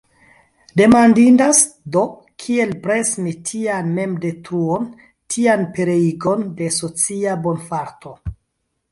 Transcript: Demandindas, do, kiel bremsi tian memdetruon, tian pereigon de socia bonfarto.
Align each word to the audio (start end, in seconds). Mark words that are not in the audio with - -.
Demandindas, 0.79 1.57
do, 1.95 2.05
kiel 2.43 2.71
bremsi 2.85 3.33
tian 3.49 3.91
memdetruon, 3.97 4.87
tian 5.35 5.67
pereigon 5.75 6.47
de 6.63 6.71
socia 6.79 7.37
bonfarto. 7.45 8.15